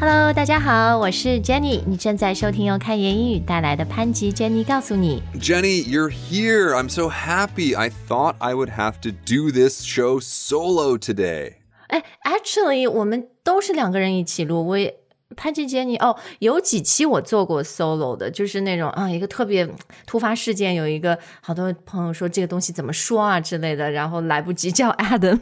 [0.00, 5.22] Hello，大家好，我是 Jenny，你正在收听由开言英语带来的潘吉 Jenny 告诉你。
[5.40, 6.74] Jenny, you're here.
[6.74, 7.76] I'm so happy.
[7.76, 11.54] I thought I would have to do this show solo today.
[11.88, 14.94] 哎，actually 我们都是两个人一起录，我也。
[15.34, 19.68] 潘吉杰尼哦，有几期我做过 solo 的，就是那种啊，一个特别
[20.06, 25.40] 突发事件，有一个好多朋友说这个东西怎么说啊之类的，然后来不及叫 Adam。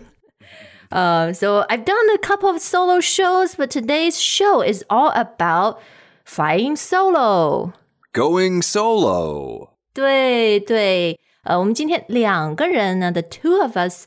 [0.90, 5.78] Uh, so I've done a couple of solo shows, but today's show is all about
[6.24, 7.72] flying solo.
[8.12, 9.70] Going solo.
[9.92, 14.06] 对对，呃，我们今天两个人呢，the two of us，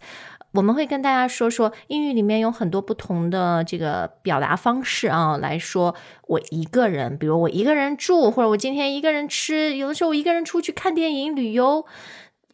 [0.54, 5.94] 我们会跟大家说说英语里面有很多不同的这个表达方式啊，来说
[6.28, 11.86] 我一个人，比如我一个人住，或者我今天一个人吃，有的时候我一个人出去看电影、旅游，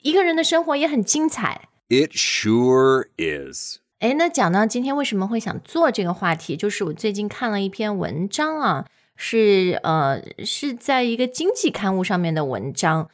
[0.02, 1.70] 一个人的生活也很精彩。
[1.90, 3.78] It sure is.
[4.00, 13.10] 哎，那讲到今天为什么会想做这个话题，就是我最近看了一篇文章啊，是呃是在一个经济刊物上面的文章，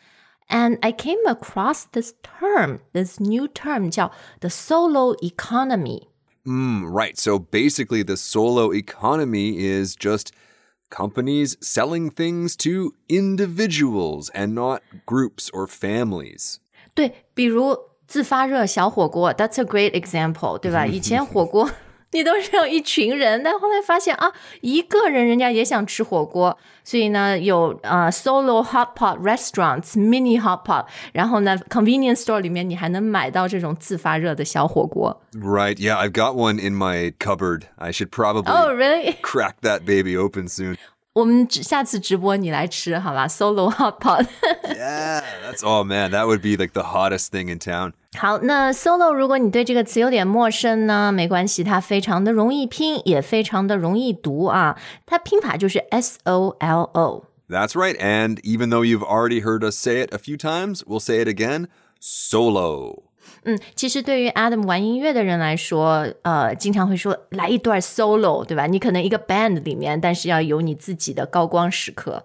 [0.47, 6.07] and I came across this term, this new term 叫 the solo economy。
[6.45, 7.15] Mm, right.
[7.15, 10.31] So basically, the solo economy is just
[10.89, 16.55] companies selling things to individuals and not groups or families.
[16.95, 17.77] 对，比如
[18.07, 20.85] 自发热小火锅，That's a great example，对吧？
[20.85, 21.69] 以前火锅
[22.11, 35.21] 你都是要一群人，但后来发现啊，一个人人家也想吃火锅，所以呢有呃 solo hot pot restaurants、mini hot pot，然后呢 convenience store 里面你还能买到这种自发热的小火锅。
[35.33, 35.75] Right.
[35.75, 37.65] Yeah, I've got one in my cupboard.
[37.77, 39.15] I should probably Oh really？
[39.21, 40.77] crack that baby open soon.
[41.13, 43.27] 我们直下次直播你来吃好吧？
[43.27, 44.25] solo hot pot。
[44.63, 47.93] Yeah, that's oh man, that would be like the hottest thing in town.
[48.17, 54.77] 好，那 solo 如果你对这个词有点陌生呢，没关系，它非常的容易拼，也非常的容易读啊。
[55.05, 57.25] 它拼法就是 S O L O。
[57.49, 57.97] That's right.
[57.97, 61.27] And even though you've already heard us say it a few times, we'll say it
[61.27, 61.67] again
[61.99, 63.03] solo.
[63.44, 68.66] 嗯，其实对于 Adam 玩音乐的人来说，呃，经常会说来一段 solo，对吧？
[68.66, 72.24] 你可能一个 band 里面，但是要有你自己的高光时刻。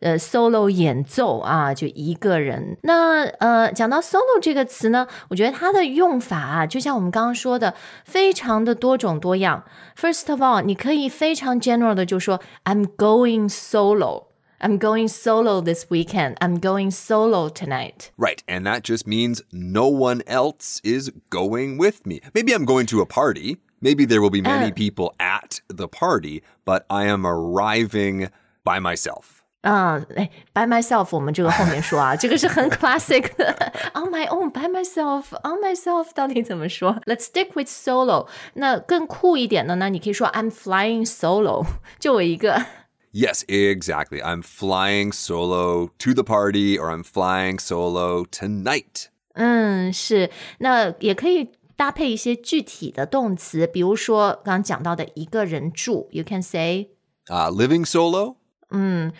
[0.00, 2.76] 呃，solo 演奏啊，就一个人。
[2.82, 7.74] 那呃，讲到 solo 这个词呢，我觉得它的用法啊，就像我们刚刚说的，
[8.04, 9.62] 非常的多种多样。
[9.96, 14.31] First of all，你可以非常 general 的就说 I'm going solo。
[14.61, 16.37] I'm going solo this weekend.
[16.41, 18.09] I'm going solo tonight.
[18.17, 18.41] Right.
[18.47, 22.21] And that just means no one else is going with me.
[22.33, 23.57] Maybe I'm going to a party.
[23.79, 24.73] Maybe there will be many Uh.
[24.73, 28.29] people at the party, but I am arriving
[28.63, 29.43] by myself.
[29.61, 33.73] 啊，哎，by myself，我们这个后面说啊，这个是很 classic 的。
[33.93, 36.95] On my own, by myself, on myself，到底怎么说？
[37.05, 38.27] Let's stick with solo。
[38.53, 41.67] 那更酷一点的呢，你可以说 I'm flying solo，
[41.99, 42.65] 就我一个。
[43.13, 44.21] Yes, exactly.
[44.21, 49.07] I'm flying solo to the party or I'm flying solo tonight.
[49.33, 50.29] 嗯，是。
[50.59, 56.89] 那也可以搭配一些具体的动词，比如说刚刚讲到的一个人住，You can say
[57.27, 58.35] Uh, living solo?
[58.69, 59.13] I'm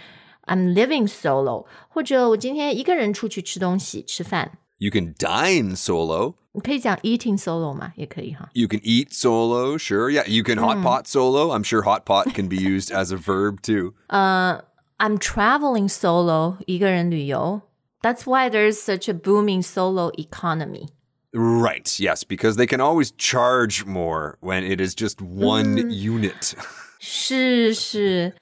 [0.74, 6.36] living solo，或者我今天一个人出去吃东西吃饭， You can dine solo.
[6.54, 8.50] 你可以讲 eating solo 嘛，也可以哈。
[8.54, 10.10] You can eat solo, sure.
[10.10, 11.52] Yeah, you can hot pot solo.
[11.56, 13.94] I'm sure hot pot can be used as a verb too.
[14.10, 17.62] I'm traveling solo，一个人旅游。
[18.02, 20.90] That's why there's such a booming solo economy.
[21.34, 26.54] Right, yes, because they can always charge more when it is just one unit.
[27.00, 28.34] 是是，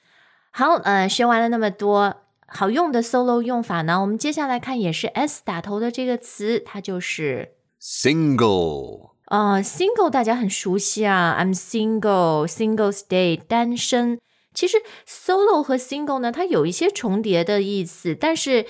[0.51, 2.15] 好，呃，学完了那么多
[2.52, 9.10] 好用的 solo 用法呢，我们接下来看也是 s 打头的这个词，它就是 Single.
[9.26, 14.20] 呃 single，大家很熟悉啊，I'm single，single stay，单身。
[14.52, 18.66] 其实 solo 和 single 呢，它有一些重叠的意思，但是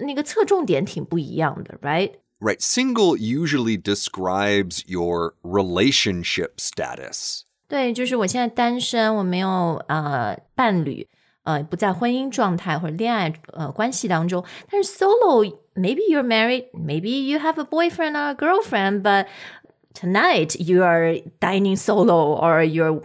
[0.00, 7.42] 那个侧重点挺不一样的，right？Right, single usually describes your relationship status.
[7.68, 11.06] 对，就是我现在单身，我没有呃伴侣，
[11.43, 14.43] 呃不在婚姻状态或者恋爱呃关系当中。
[14.69, 19.27] 但是 solo，maybe you're married，maybe you have a boyfriend or a girlfriend，but
[19.93, 23.01] tonight you are dining solo or you're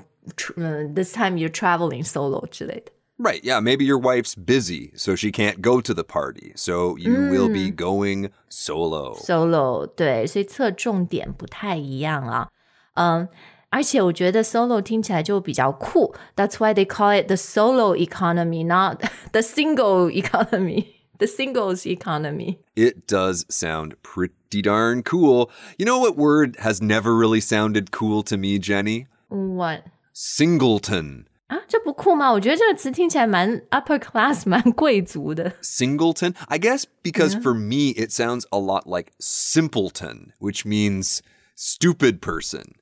[0.56, 2.93] uh, this time you're traveling solo 之类的。
[3.19, 6.55] Right, yeah, maybe your wife's busy, so she can't go to the party.
[6.56, 9.14] So you will be going solo.
[9.14, 12.49] solo 对，所以侧重点不太一样啊。
[12.94, 13.29] 嗯，
[13.70, 19.00] 而且我觉得 solo 听起来就比较酷，That's why they call it the solo economy, not
[19.32, 20.87] the single economy。
[21.19, 22.58] The singles economy.
[22.75, 25.50] It does sound pretty darn cool.
[25.79, 29.06] You know what word has never really sounded cool to me, Jenny?
[29.29, 29.84] What?
[30.12, 31.26] Singleton.
[31.46, 32.32] 啊，这不酷吗？
[32.32, 35.52] 我觉得这个词听起来蛮 upper class，蛮贵族的。
[35.62, 36.34] Singleton?
[36.49, 41.20] I guess because for me it sounds a lot like simpleton, which means
[41.55, 42.73] stupid person.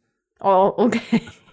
[0.45, 1.01] 哦、 o k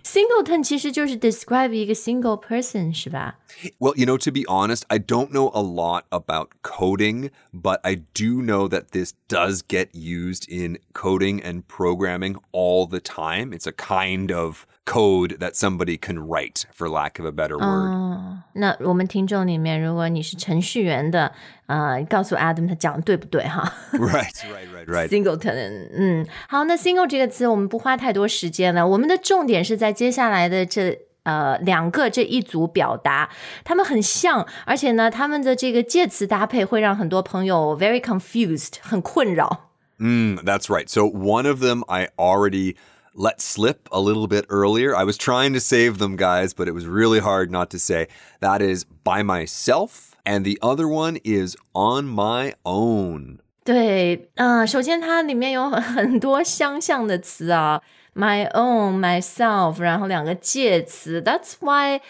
[0.04, 3.38] Singleton 其实就是 describe 一个 single person 是吧？
[3.80, 7.96] Well, you know, to be honest, I don't know a lot about coding, but I
[8.14, 13.52] do know that this does get used in coding and programming all the time.
[13.52, 17.90] It's a kind of code that somebody can write, for lack of a better word.
[17.90, 21.34] 哦，那我们听众里面，如果你是程序员的，
[21.66, 23.74] 呃，告诉 Adam 他讲的对不对哈？
[23.92, 25.08] Right, right, right, right.
[25.10, 33.30] Singleton，嗯，好，那 single 这个词我们不花太多时间了，我们的重点是在接下来的这呃两个这一组表达，
[33.66, 39.72] 它们很像，而且呢，它们的这个介词搭配会让很多朋友 very confused，很困扰。
[40.00, 40.88] Mm, that's right.
[40.88, 42.76] So one of them I already
[43.14, 44.96] let slip a little bit earlier.
[44.96, 48.08] I was trying to save them, guys, but it was really hard not to say.
[48.42, 53.40] That is by myself, and the other one is on my own.
[53.64, 57.82] 对，嗯、首先它里面有很很多相像的词啊，
[58.16, 62.02] my own、myself，然后两个介词，That's why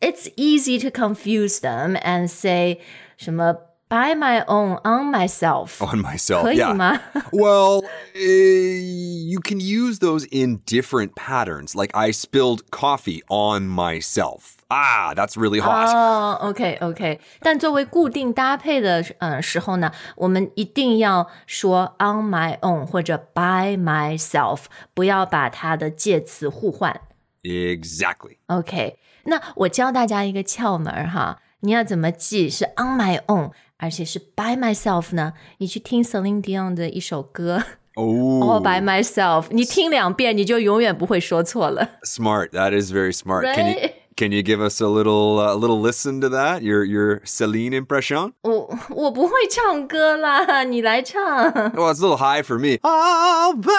[0.00, 2.80] it's easy to confuse them and say
[3.18, 3.56] 什么
[3.88, 6.42] by my own on myself，、 On myself.
[6.42, 6.72] 可以 yeah.
[6.74, 6.98] 吗？
[7.30, 7.84] Well,
[8.14, 11.74] eh, you can use those in different patterns.
[11.74, 14.56] Like I spilled coffee on myself.
[14.70, 15.94] Ah, that's really hot.
[15.94, 24.60] 哦、o k OK，但作为固定搭配的呃时候呢，我们一定要说 on my own 或者 by myself，
[24.94, 26.98] 不要把它的介词互换。
[27.42, 28.38] Exactly.
[28.46, 35.32] OK，那我教大家一个窍门儿哈，你要怎么记是 on my own， 而且是 by myself 呢？
[35.58, 37.62] 你去听 Celine Dion 的一首歌
[37.94, 41.90] Oh, All by myself，你听两遍你就永远不会说错了。
[42.04, 42.48] smart.
[42.52, 43.44] That is very smart.
[43.54, 43.92] Can you Right?
[44.16, 46.62] can you give us a little uh, a little listen to that?
[46.62, 48.32] Your your Celine impression?
[48.42, 51.52] 我我不会唱歌啦，你来唱。
[51.74, 52.78] Well, it's a little high for me.
[52.82, 53.72] All by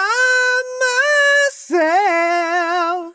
[1.74, 3.14] myself.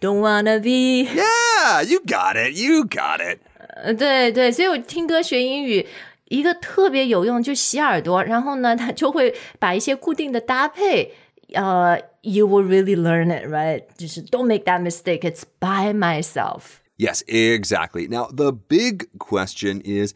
[0.00, 2.52] Don't wanna be， Yeah, you got it.
[2.54, 3.40] You got it.
[3.78, 5.86] 呃，对对，所以我听歌学英语。
[6.30, 11.12] 一个特别有用，就洗耳朵，然后呢，它就会把一些固定的搭配，
[11.52, 13.84] 呃、y o u will really learn it, right？
[13.98, 15.20] 就是 don't make that mistake.
[15.20, 16.80] It's by myself.
[16.96, 18.08] Yes, exactly.
[18.08, 20.14] Now, the big question is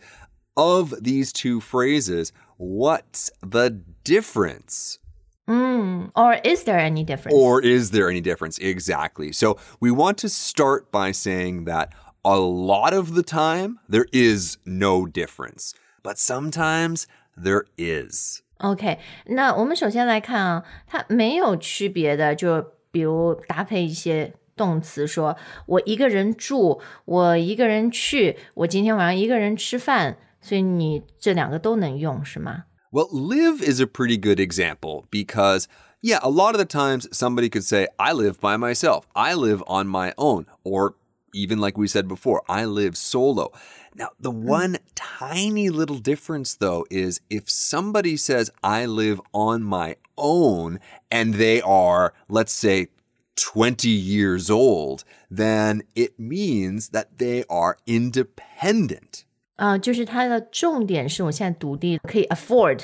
[0.54, 4.98] of these two phrases, what's the difference?
[5.46, 7.34] Or is there any difference?
[7.34, 8.58] Or is there any difference?
[8.58, 9.30] Exactly.
[9.32, 11.92] So, we want to start by saying that
[12.22, 17.04] a lot of the time there is no difference, but sometimes
[17.36, 18.42] there is.
[18.58, 25.36] OK，那我们首先来看啊，它没有区别的，就比如搭配一些动词说，
[25.66, 32.64] 我一个人住，我一个人去，我今天晚上一个人吃饭，所以你这两个都能用是吗？
[32.90, 35.66] Well, live is a pretty good example because,
[36.02, 39.62] yeah, a lot of the times somebody could say, I live by myself, I live
[39.66, 40.94] on my own, or
[41.34, 43.52] even like we said before, I live solo.
[43.94, 49.96] Now, the one tiny little difference though is if somebody says, I live on my
[50.16, 50.80] own,
[51.10, 52.88] and they are, let's say,
[53.36, 59.24] 20 years old, then it means that they are independent.
[59.56, 62.82] 啊、就是它的重点是我现在独立，可以 afford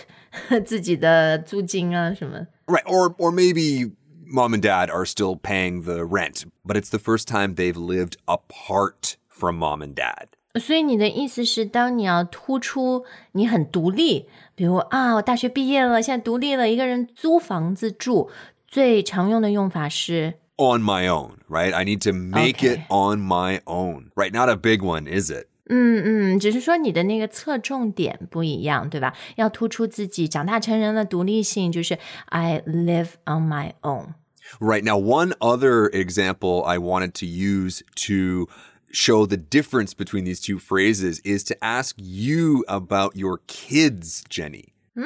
[0.65, 2.47] 自己的租金啊什么。
[2.67, 2.85] Right.
[2.85, 3.93] Or or maybe
[4.29, 8.17] mom and dad are still paying the rent, but it's the first time they've lived
[8.27, 10.29] apart from mom and dad.
[10.61, 18.31] 所以你的意思是，当你要突出你很独立，比如啊，我大学毕业了，现在独立了，一个人租房子住，
[18.69, 21.75] 最常用的用法是 On my own, right?
[21.75, 22.77] I need to make Okay.
[22.77, 24.13] it on my own.
[24.15, 24.33] Right.
[24.33, 25.48] Not a big one, is it?
[25.69, 29.15] 嗯嗯，只是说你的那个侧重点不一样，对吧？
[29.37, 34.15] 要突出自己长大成人了独立性，就是 I live on my own。
[34.61, 34.83] Right.
[34.83, 38.49] Now, one other example I wanted to use to
[38.93, 44.75] show the difference between these two phrases is to ask you about your kids, Jenny.
[44.95, 45.03] 我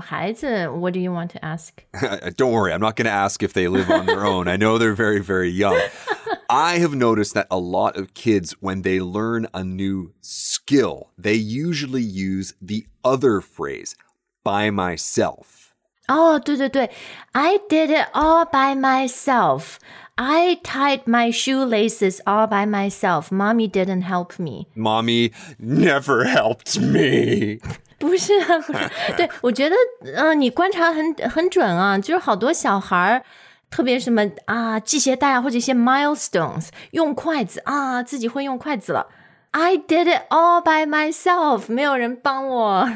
[0.00, 1.84] 孩子，What do you want to ask？
[2.36, 4.48] Don't worry, I'm not going to ask if they live on their own.
[4.48, 5.78] I know they're very, very young.
[6.48, 11.34] I have noticed that a lot of kids, when they learn a new skill, they
[11.34, 13.94] usually use the other phrase,
[14.42, 15.72] by myself.
[16.08, 16.90] 哦，对对对，
[17.32, 19.78] I did it all by myself.
[20.16, 23.32] I tied my shoelaces all by myself.
[23.32, 24.68] Mommy didn't help me.
[24.76, 27.58] Mommy never helped me.
[27.99, 28.79] 不是啊，不是，
[29.15, 29.75] 对我觉得，
[30.15, 33.23] 嗯、你观察很很准啊，就是好多小孩儿。
[33.71, 39.05] 特别什么啊，系鞋带啊，或者一些 milestones，用筷子啊，自己会用筷子了。
[39.51, 42.89] I did it all by myself，没有人帮我。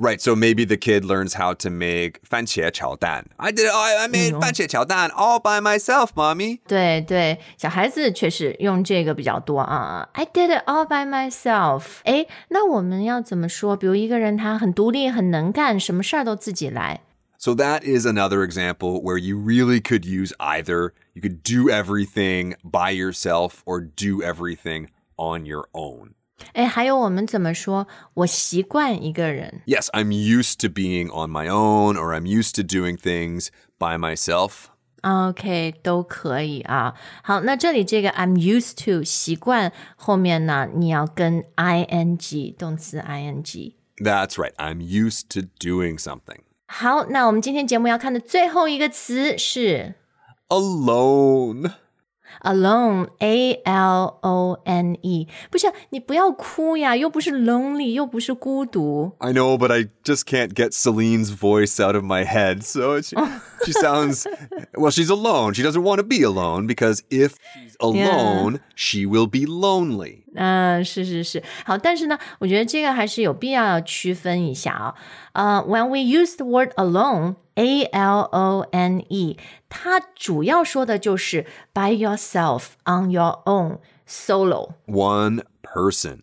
[0.00, 3.24] Right, so maybe the kid learns how to make 番茄炒蛋.
[3.36, 6.60] I did it, I I made 番茄炒蛋 all by myself, mommy.
[6.68, 10.08] 对对，小孩子确实用这个比较多啊。
[10.12, 12.00] I did it all by myself。
[12.04, 13.76] 哎，那我们要怎么说？
[13.76, 17.00] 比如一个人他很独立、很能干，什么事儿都自己来。
[17.36, 20.92] So that is another example where you really could use either.
[21.14, 26.14] You could do everything by yourself or do everything on your own.
[26.52, 27.88] 哎，还有我们怎么说？
[28.14, 29.62] 我习惯一个人。
[29.66, 33.98] Yes, I'm used to being on my own or I'm used to doing things by
[33.98, 34.66] myself.
[35.02, 36.94] OK，都可以啊。
[37.22, 43.74] 好，那这里这个 I'm used to 习惯后面呢，你要跟 ing 动词 ing。
[43.96, 44.54] That's right.
[44.56, 46.40] I'm used to doing something.
[46.66, 49.94] 好，那我们今天节目要看的最后一个词是
[50.48, 51.72] Alone.
[52.42, 55.26] alone，a l o n e。
[55.50, 59.12] 不是，你不要哭呀，又不是 lonely，又不是孤独。
[59.18, 62.62] I know, but I just can't get Celine's voice out of my head.
[62.62, 63.16] So she,
[63.64, 64.26] she sounds,
[64.74, 65.54] well, she's alone.
[65.54, 70.24] She doesn't want to be alone because if she's alone, she will be lonely.
[70.34, 74.94] 嗯、是是是，好，但是呢，我觉得这个还是有必要要区分一下啊。
[75.32, 76.70] 呃、w h e n we use the word
[77.54, 79.36] alone，a l o n e，
[79.68, 84.74] 它主要说的就是 by yourself on your own solo。
[84.86, 86.20] One person.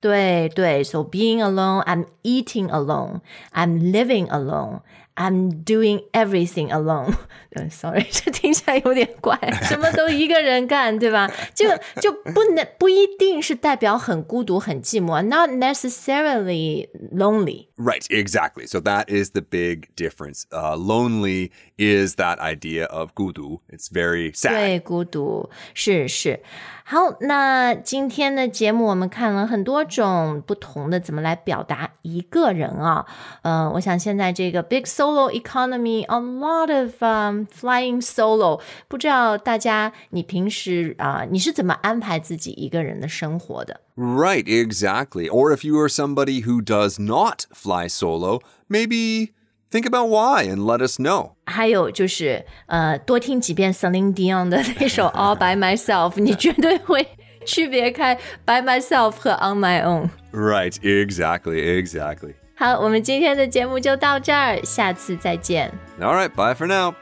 [0.00, 4.82] 对对，so being alone, I'm eating alone, I'm living alone,
[5.16, 7.14] I'm doing everything alone
[7.52, 7.70] 嗯。
[7.70, 11.30] Sorry，这听起来有点怪，什么都一个人干，对吧？
[11.54, 17.68] 这个就不能不一定是代表很孤独、很寂寞，not necessarily lonely。
[17.76, 18.66] Right, exactly.
[18.66, 20.46] So that is the big difference.
[20.50, 23.60] Uh, lonely is that idea of gudu.
[23.68, 24.50] It's very sad.
[24.50, 26.40] 对，孤独是是。
[26.86, 33.06] 好，那今天的节目我们看了很多种不同的怎么来表达一个人啊。
[33.42, 43.80] 呃，我想现在这个 big solo economy，a lot of um flying solo，不知道大家你平时啊、你是怎么安排自己一个人的生活的？
[43.96, 45.28] Right, exactly.
[45.28, 49.30] Or if you are somebody who does not fly solo, maybe
[49.70, 51.32] think about why and let us know.
[51.46, 57.06] 还有就是，呃，多听几遍 Celine Dion 的那首 All by Myself，你绝对会
[57.46, 60.10] 区别开 By Myself 和 On My Own。
[60.32, 62.34] Right, exactly, exactly.
[62.59, 65.71] 好，我们今天的节目就到这儿，下次再见。
[65.97, 66.93] All right, bye for now.